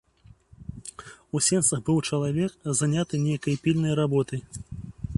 [1.39, 2.51] У сенцах быў чалавек,
[2.83, 4.41] заняты нейкай пільнай работай.